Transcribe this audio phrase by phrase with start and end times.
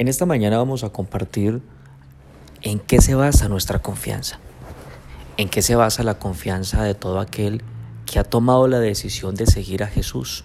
[0.00, 1.60] En esta mañana vamos a compartir
[2.62, 4.38] en qué se basa nuestra confianza,
[5.36, 7.62] en qué se basa la confianza de todo aquel
[8.06, 10.44] que ha tomado la decisión de seguir a Jesús,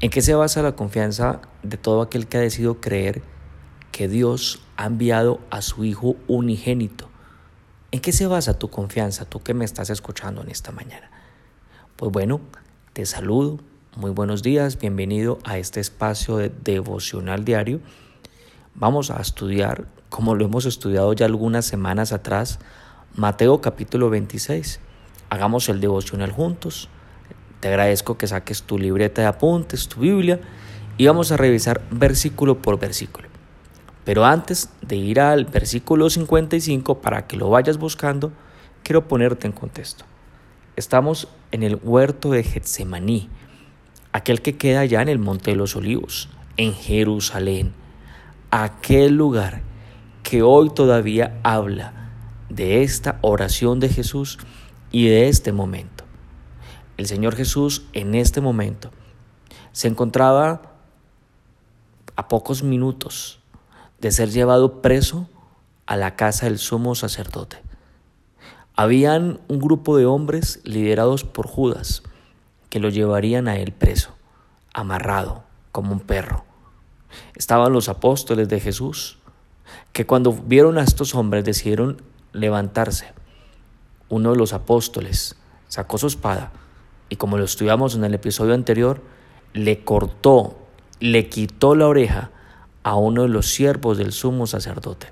[0.00, 3.22] en qué se basa la confianza de todo aquel que ha decidido creer
[3.92, 7.08] que Dios ha enviado a su Hijo unigénito.
[7.92, 11.12] ¿En qué se basa tu confianza, tú que me estás escuchando en esta mañana?
[11.94, 12.40] Pues bueno,
[12.92, 13.60] te saludo,
[13.94, 17.80] muy buenos días, bienvenido a este espacio de devocional diario.
[18.76, 22.58] Vamos a estudiar, como lo hemos estudiado ya algunas semanas atrás,
[23.14, 24.80] Mateo capítulo 26.
[25.30, 26.88] Hagamos el devocional juntos.
[27.60, 30.40] Te agradezco que saques tu libreta de apuntes, tu Biblia,
[30.96, 33.28] y vamos a revisar versículo por versículo.
[34.04, 38.32] Pero antes de ir al versículo 55 para que lo vayas buscando,
[38.82, 40.04] quiero ponerte en contexto.
[40.74, 43.28] Estamos en el huerto de Getsemaní,
[44.10, 47.72] aquel que queda allá en el Monte de los Olivos, en Jerusalén,
[48.62, 49.62] aquel lugar
[50.22, 52.12] que hoy todavía habla
[52.48, 54.38] de esta oración de Jesús
[54.92, 56.04] y de este momento.
[56.96, 58.92] El Señor Jesús en este momento
[59.72, 60.62] se encontraba
[62.14, 63.40] a pocos minutos
[63.98, 65.28] de ser llevado preso
[65.86, 67.60] a la casa del sumo sacerdote.
[68.76, 72.04] Habían un grupo de hombres liderados por Judas
[72.70, 74.14] que lo llevarían a él preso,
[74.72, 76.53] amarrado como un perro.
[77.34, 79.18] Estaban los apóstoles de Jesús,
[79.92, 83.12] que cuando vieron a estos hombres decidieron levantarse.
[84.08, 85.36] Uno de los apóstoles
[85.68, 86.52] sacó su espada
[87.08, 89.00] y como lo estudiamos en el episodio anterior,
[89.52, 90.58] le cortó,
[91.00, 92.30] le quitó la oreja
[92.82, 95.08] a uno de los siervos del sumo sacerdote.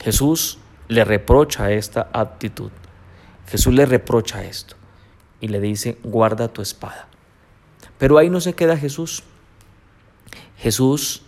[0.00, 2.70] Jesús le reprocha esta actitud.
[3.48, 4.76] Jesús le reprocha esto
[5.40, 7.08] y le dice, guarda tu espada.
[7.98, 9.22] Pero ahí no se queda Jesús.
[10.56, 11.22] Jesús,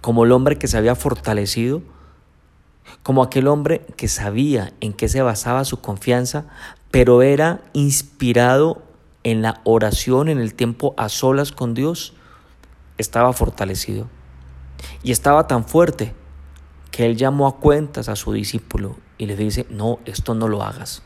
[0.00, 1.82] como el hombre que se había fortalecido,
[3.02, 6.46] como aquel hombre que sabía en qué se basaba su confianza,
[6.90, 8.82] pero era inspirado
[9.22, 12.14] en la oración, en el tiempo a solas con Dios,
[12.98, 14.08] estaba fortalecido.
[15.02, 16.14] Y estaba tan fuerte
[16.90, 20.62] que él llamó a cuentas a su discípulo y le dice, no, esto no lo
[20.62, 21.02] hagas,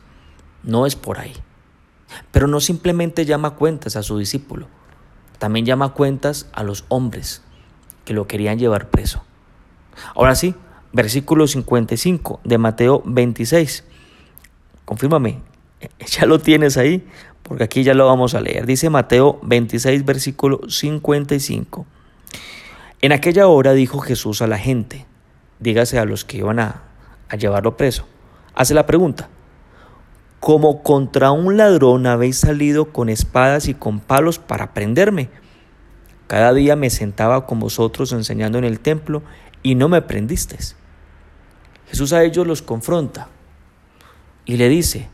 [0.63, 1.33] no es por ahí.
[2.31, 4.67] Pero no simplemente llama a cuentas a su discípulo,
[5.37, 7.41] también llama a cuentas a los hombres
[8.03, 9.23] que lo querían llevar preso.
[10.15, 10.55] Ahora sí,
[10.93, 13.83] versículo 55 de Mateo 26.
[14.85, 15.41] Confírmame,
[16.07, 17.07] ya lo tienes ahí,
[17.43, 18.65] porque aquí ya lo vamos a leer.
[18.65, 21.85] Dice Mateo 26, versículo 55.
[23.01, 25.05] En aquella hora dijo Jesús a la gente,
[25.59, 26.81] dígase a los que iban a,
[27.37, 28.07] llevarlo preso,
[28.53, 29.29] hace la pregunta,
[30.45, 35.31] como contra un ladrón habéis salido con espadas y con palos para prenderme.
[36.27, 39.23] Cada día me sentaba con vosotros enseñando en el templo
[39.63, 40.75] y no me prendisteis.
[41.87, 43.27] Jesús a ellos los confronta
[44.45, 45.09] y le dice,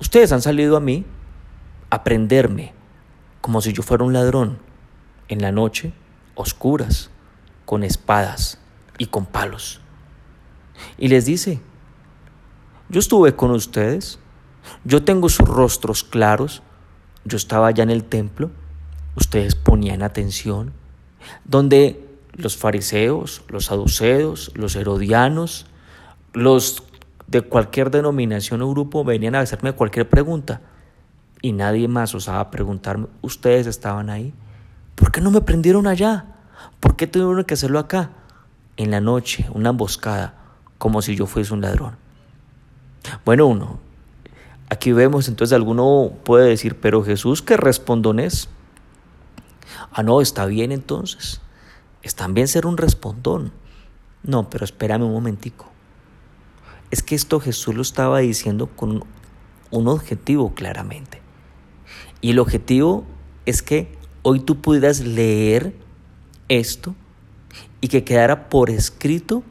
[0.00, 1.04] ustedes han salido a mí
[1.90, 2.74] a prenderme
[3.40, 4.60] como si yo fuera un ladrón
[5.26, 5.92] en la noche
[6.36, 7.10] oscuras,
[7.64, 8.60] con espadas
[8.98, 9.80] y con palos.
[10.96, 11.60] Y les dice,
[12.88, 14.20] yo estuve con ustedes,
[14.84, 16.62] yo tengo sus rostros claros,
[17.24, 18.50] yo estaba allá en el templo,
[19.16, 20.72] ustedes ponían atención,
[21.44, 25.66] donde los fariseos, los saduceos, los herodianos,
[26.32, 26.82] los
[27.26, 30.60] de cualquier denominación o grupo venían a hacerme cualquier pregunta
[31.42, 34.32] y nadie más osaba preguntarme, ¿ustedes estaban ahí?
[34.94, 36.26] ¿Por qué no me prendieron allá?
[36.80, 38.10] ¿Por qué tuvieron que hacerlo acá?
[38.76, 40.34] En la noche, una emboscada,
[40.78, 41.96] como si yo fuese un ladrón.
[43.24, 43.78] Bueno, uno,
[44.70, 48.48] aquí vemos entonces alguno puede decir, pero Jesús, ¿qué respondonés?
[49.92, 51.40] Ah, no, está bien entonces.
[52.02, 53.52] Está bien ser un respondón.
[54.22, 55.70] No, pero espérame un momentico.
[56.90, 59.04] Es que esto Jesús lo estaba diciendo con
[59.70, 61.20] un objetivo claramente.
[62.20, 63.04] Y el objetivo
[63.46, 65.74] es que hoy tú pudieras leer
[66.48, 66.94] esto
[67.80, 69.42] y que quedara por escrito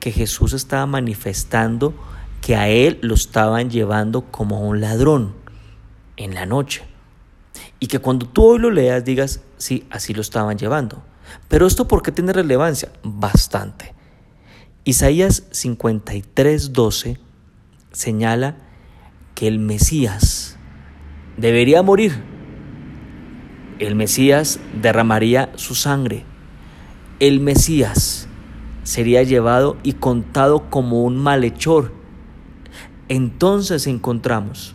[0.00, 1.94] que Jesús estaba manifestando
[2.42, 5.34] que a él lo estaban llevando como un ladrón
[6.18, 6.82] en la noche.
[7.80, 11.02] Y que cuando tú hoy lo leas digas, sí, así lo estaban llevando.
[11.48, 12.92] Pero esto ¿por qué tiene relevancia?
[13.02, 13.94] Bastante.
[14.84, 17.18] Isaías 53, 12
[17.92, 18.56] señala
[19.34, 20.58] que el Mesías
[21.38, 22.32] debería morir
[23.82, 26.24] el Mesías derramaría su sangre.
[27.18, 28.28] El Mesías
[28.84, 31.92] sería llevado y contado como un malhechor.
[33.08, 34.74] Entonces encontramos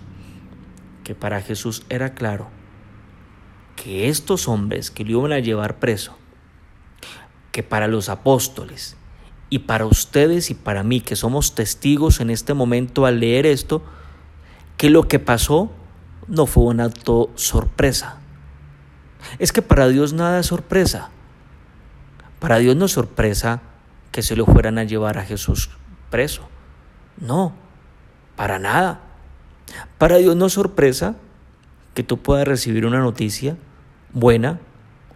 [1.04, 2.50] que para Jesús era claro
[3.76, 6.18] que estos hombres que lo iban a llevar preso,
[7.52, 8.98] que para los apóstoles
[9.50, 13.84] y para ustedes y para mí que somos testigos en este momento al leer esto,
[14.76, 15.72] que lo que pasó
[16.28, 18.18] no fue un acto sorpresa.
[19.40, 21.10] Es que para Dios nada es sorpresa.
[22.40, 23.62] Para Dios no es sorpresa
[24.12, 25.70] que se lo fueran a llevar a Jesús
[26.10, 26.48] preso.
[27.20, 27.54] No,
[28.38, 29.02] para nada.
[29.98, 31.16] Para Dios no es sorpresa
[31.94, 33.58] que tú puedas recibir una noticia
[34.14, 34.62] buena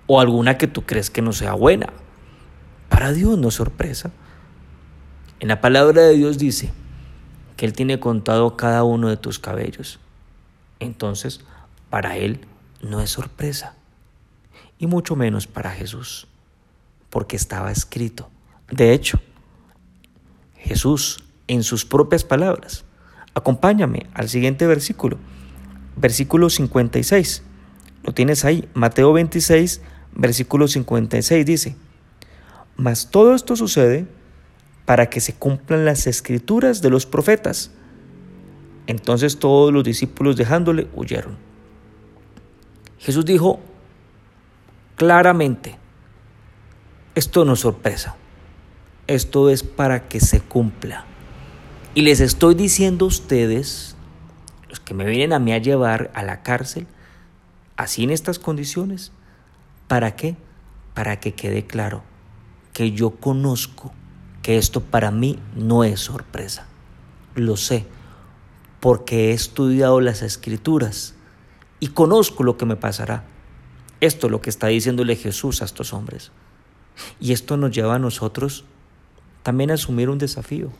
[0.08, 1.94] o alguna que tú crees que no sea buena.
[2.90, 4.12] Para Dios no es sorpresa.
[5.40, 6.74] En la palabra de Dios dice
[7.56, 10.00] que Él tiene contado cada uno de tus cabellos.
[10.80, 11.42] Entonces,
[11.90, 12.42] para Él
[12.82, 13.76] no es sorpresa.
[14.80, 16.28] Y mucho menos para Jesús,
[17.12, 18.30] porque estaba escrito.
[18.72, 19.20] De hecho,
[20.58, 22.84] Jesús, en sus propias palabras,
[23.34, 25.18] acompáñame al siguiente versículo,
[25.96, 27.44] versículo 56.
[28.04, 29.82] Lo tienes ahí, Mateo 26,
[30.14, 31.76] versículo 56 dice,
[32.76, 34.08] mas todo esto sucede
[34.86, 37.72] para que se cumplan las escrituras de los profetas.
[38.88, 41.38] Entonces todos los discípulos dejándole huyeron.
[42.98, 43.60] Jesús dijo
[44.96, 45.78] claramente,
[47.16, 48.16] esto no es sorpresa,
[49.08, 51.06] esto es para que se cumpla.
[51.94, 53.98] Y les estoy diciendo a ustedes,
[54.70, 56.88] los que me vienen a mí a llevar a la cárcel,
[57.76, 59.12] así en estas condiciones,
[59.90, 60.38] ¿para qué?
[60.94, 62.02] Para que quede claro
[62.72, 63.92] que yo conozco
[64.42, 66.66] que esto para mí no es sorpresa.
[67.36, 67.86] Lo sé,
[68.80, 71.16] porque he estudiado las escrituras
[71.82, 73.26] y conozco lo que me pasará.
[74.00, 76.32] Esto es lo que está diciéndole Jesús a estos hombres.
[77.20, 78.64] Y esto nos lleva a nosotros
[79.44, 80.72] también a asumir un desafío.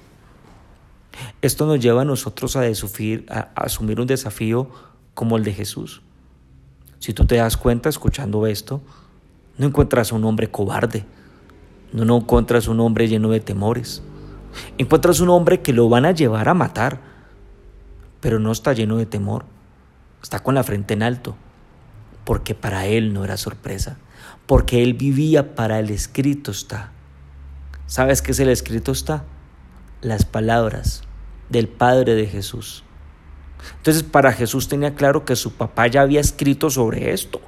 [1.42, 4.70] Esto nos lleva a nosotros a, a, asumir un desafío
[5.14, 6.02] como el de Jesús.
[7.00, 8.82] Si tú te das cuenta escuchando esto,
[9.58, 11.06] no encuentras un hombre cobarde,
[11.92, 14.04] no, no encuentras un hombre lleno de temores,
[14.78, 17.02] encuentras un hombre que lo van a llevar a matar,
[18.20, 19.46] pero no está lleno de temor,
[20.22, 21.36] está con la frente en alto,
[22.24, 23.98] porque para él no era sorpresa,
[24.46, 26.92] porque él vivía para el escrito está.
[27.88, 29.26] ¿Sabes qué es el escrito está?
[30.02, 31.04] Las palabras
[31.50, 32.84] del Padre de Jesús.
[33.78, 37.42] Entonces para Jesús tenía claro que su papá ya había escrito sobre esto.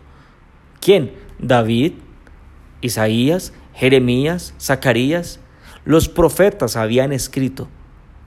[0.79, 1.13] ¿Quién?
[1.39, 1.93] David,
[2.81, 5.39] Isaías, Jeremías, Zacarías.
[5.85, 7.67] Los profetas habían escrito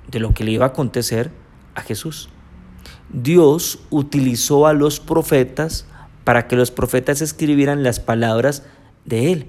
[0.08, 1.30] de lo que le iba a acontecer
[1.74, 2.28] a Jesús.
[3.12, 5.86] Dios utilizó a los profetas
[6.24, 8.64] para que los profetas escribieran las palabras
[9.04, 9.46] de Él,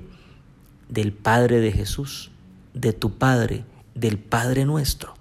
[0.89, 2.31] del Padre de Jesús
[2.79, 3.63] de tu Padre,
[3.99, 5.13] del Padre nuestro.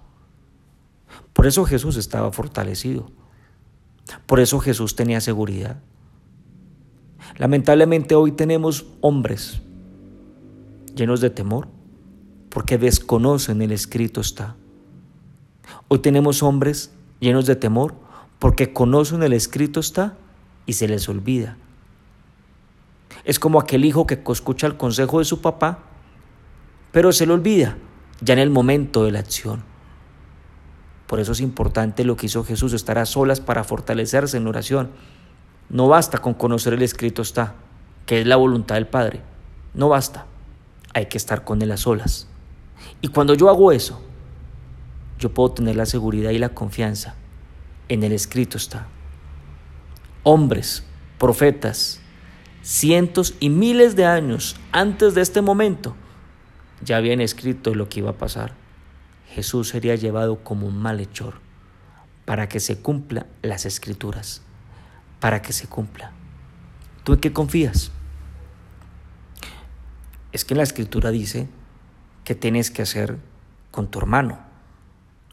[1.33, 3.11] Por eso Jesús estaba fortalecido.
[4.25, 5.79] Por eso Jesús tenía seguridad.
[7.37, 9.61] Lamentablemente hoy tenemos hombres
[10.95, 11.67] llenos de temor
[12.49, 14.55] porque desconocen el escrito está.
[15.87, 17.95] Hoy tenemos hombres llenos de temor
[18.39, 20.17] porque conocen el escrito está
[20.65, 21.57] y se les olvida.
[23.25, 25.83] Es como aquel hijo que escucha el consejo de su papá
[26.91, 27.77] pero se le olvida
[28.21, 29.63] ya en el momento de la acción.
[31.07, 34.89] Por eso es importante lo que hizo Jesús, estar a solas para fortalecerse en oración.
[35.69, 37.55] No basta con conocer el escrito está,
[38.05, 39.21] que es la voluntad del Padre.
[39.73, 40.25] No basta.
[40.93, 42.27] Hay que estar con Él a solas.
[43.01, 44.01] Y cuando yo hago eso,
[45.19, 47.15] yo puedo tener la seguridad y la confianza.
[47.89, 48.87] En el escrito está.
[50.23, 50.83] Hombres,
[51.17, 52.01] profetas,
[52.61, 55.95] cientos y miles de años antes de este momento,
[56.81, 58.53] ya habían escrito lo que iba a pasar.
[59.29, 61.35] Jesús sería llevado como un malhechor
[62.25, 64.41] para que se cumpla las escrituras,
[65.19, 66.11] para que se cumpla.
[67.03, 67.91] ¿Tú en qué confías?
[70.31, 71.47] Es que la escritura dice
[72.23, 73.17] que tienes que hacer
[73.71, 74.39] con tu hermano.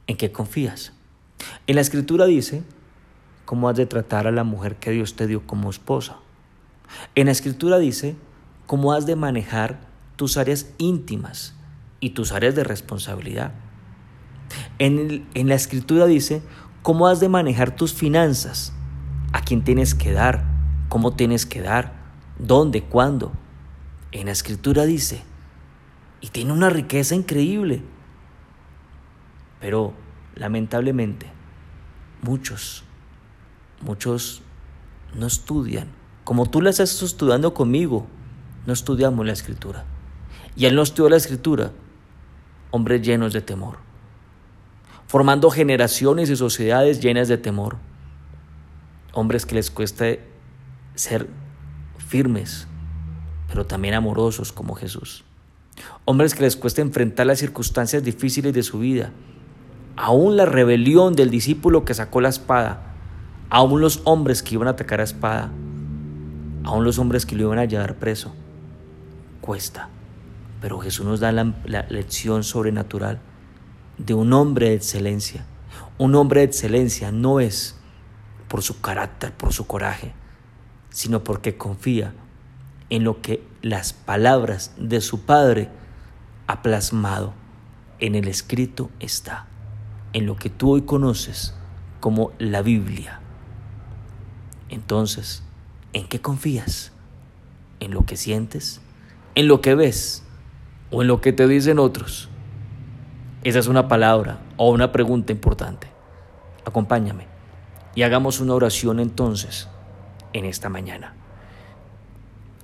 [0.07, 0.93] ¿En qué confías?
[1.67, 2.63] En la escritura dice
[3.45, 6.19] cómo has de tratar a la mujer que Dios te dio como esposa.
[7.15, 8.17] En la escritura dice
[8.67, 11.55] cómo has de manejar tus áreas íntimas
[12.01, 13.53] y tus áreas de responsabilidad.
[14.79, 16.43] En, en, la escritura dice
[16.83, 18.73] cómo has de manejar tus finanzas,
[19.33, 20.45] a quién tienes que dar,
[20.89, 21.93] cómo tienes que dar,
[22.39, 23.33] dónde, cuándo.
[24.13, 25.23] En la escritura dice,
[26.21, 27.83] y tiene una riqueza increíble.
[29.61, 29.95] Pero
[30.35, 31.27] lamentablemente,
[32.23, 32.85] muchos,
[33.83, 34.43] muchos
[35.15, 35.89] no estudian.
[36.25, 38.07] Como tú la estás estudiando conmigo,
[38.67, 39.85] no estudiamos la escritura.
[40.57, 41.73] Y él no estudió la escritura,
[42.71, 43.79] hombres llenos de temor,
[45.07, 47.77] formando generaciones y sociedades llenas de temor,
[49.13, 50.07] hombres que les cuesta
[50.95, 51.29] ser
[51.99, 52.67] firmes,
[53.49, 55.25] pero también amorosos como Jesús.
[56.05, 59.11] hombres que les cuesta enfrentar las circunstancias difíciles de su vida,
[59.97, 62.95] aún la rebelión del discípulo que sacó la espada,
[63.51, 65.51] aún los hombres que iban a atacar a espada,
[66.63, 68.33] aún los hombres que lo iban a llevar preso.
[69.41, 69.89] Cuesta,
[70.65, 71.53] pero Jesús nos da la,
[71.91, 73.21] lección sobrenatural
[73.99, 75.45] de un hombre de excelencia.
[75.99, 77.77] Un hombre de excelencia no es
[78.49, 80.15] por su carácter, por su coraje,
[80.89, 82.15] sino porque confía
[82.89, 85.69] en lo que las palabras de su Padre
[86.47, 87.35] ha plasmado.
[87.99, 89.47] En el escrito está,
[90.15, 91.55] en lo que tú hoy conoces
[92.01, 93.21] como la Biblia.
[94.71, 95.43] Entonces,
[95.93, 96.93] ¿en qué confías?
[97.81, 98.81] ¿En lo que sientes?
[99.35, 100.24] ¿En lo que ves?
[100.97, 102.29] ¿O en lo que te dicen otros?
[103.43, 105.89] Esa es una palabra o una pregunta importante.
[106.65, 107.27] Acompáñame
[107.97, 109.69] y hagamos una oración entonces
[110.33, 111.15] en esta mañana.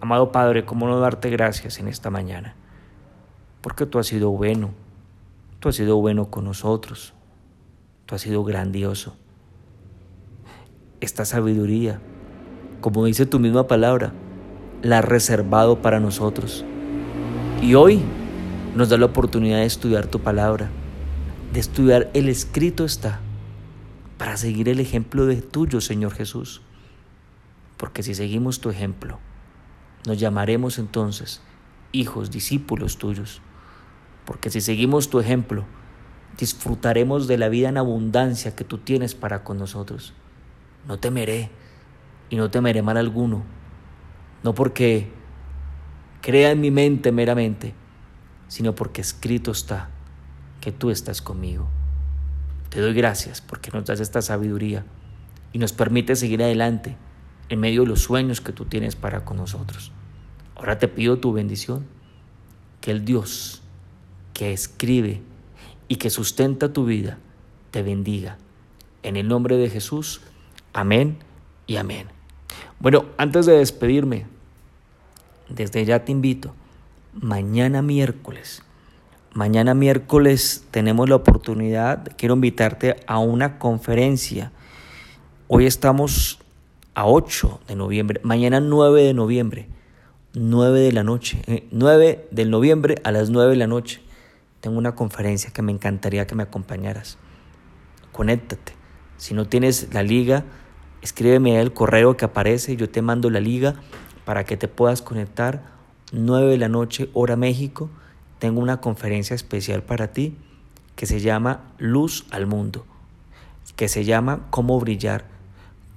[0.01, 2.55] Amado Padre, ¿cómo no darte gracias en esta mañana?
[3.63, 4.71] Porque tú has sido bueno,
[5.59, 7.15] tú has sido bueno con nosotros,
[8.07, 9.17] tú has sido grandioso.
[11.01, 12.01] Esta sabiduría,
[12.81, 14.13] como dice tu misma palabra,
[14.83, 16.65] la has reservado para nosotros.
[17.61, 18.01] Y hoy
[18.75, 20.71] nos da la oportunidad de estudiar tu palabra,
[21.53, 23.21] de estudiar el escrito está,
[24.19, 26.63] para seguir el ejemplo de tuyo, Señor Jesús.
[27.77, 29.19] Porque si seguimos tu ejemplo,
[30.07, 31.41] nos llamaremos entonces
[31.93, 33.41] hijos, discípulos tuyos.
[34.25, 35.65] Porque si seguimos tu ejemplo,
[36.39, 40.13] disfrutaremos de la vida en abundancia que tú tienes para con nosotros.
[40.87, 41.51] No temeré
[42.29, 43.43] y no temeré mal alguno.
[44.43, 45.11] No porque
[46.21, 47.75] crea en mi mente meramente,
[48.51, 49.91] sino porque escrito está
[50.61, 51.69] que tú estás conmigo.
[52.69, 54.85] Te doy gracias porque nos das esta sabiduría
[55.53, 56.97] y nos permite seguir adelante
[57.49, 59.93] en medio de los sueños que tú tienes para con nosotros.
[60.57, 61.87] Ahora te pido tu bendición,
[62.81, 63.63] que el Dios
[64.35, 65.23] que escribe
[65.87, 67.19] y que sustenta tu vida
[67.71, 68.37] te bendiga.
[69.05, 70.23] En el nombre de Jesús,
[70.73, 71.19] amén
[71.69, 72.09] y amén.
[72.81, 74.27] Bueno, antes de despedirme,
[75.49, 76.53] desde ya te invito,
[77.13, 78.63] mañana miércoles,
[79.33, 84.53] mañana miércoles tenemos la oportunidad, quiero invitarte a una conferencia.
[85.49, 86.39] Hoy estamos
[86.95, 89.69] a 8 de noviembre, mañana 9 de noviembre,
[90.35, 94.01] 9 de la noche, 9 eh, del noviembre a las 9 de la noche.
[94.61, 97.19] Tengo una conferencia que me encantaría que me acompañaras.
[98.13, 98.75] Conéctate.
[99.17, 100.45] Si no tienes la liga,
[101.03, 103.75] escríbeme el correo que aparece, yo te mando la liga
[104.25, 105.80] para que te puedas conectar.
[106.13, 107.91] 9 de la noche, hora México.
[108.39, 110.37] Tengo una conferencia especial para ti
[110.97, 112.85] que se llama Luz al Mundo,
[113.77, 115.41] que se llama Cómo brillar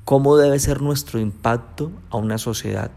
[0.06, 2.92] cómo debe ser nuestro impacto a una sociedad,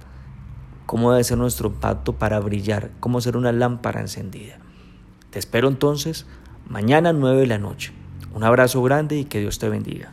[0.86, 4.58] cómo debe ser nuestro impacto para brillar, cómo ser una lámpara encendida.
[5.30, 6.26] Te espero entonces
[6.68, 7.92] mañana 9 de la noche.
[8.34, 10.12] Un abrazo grande y que Dios te bendiga.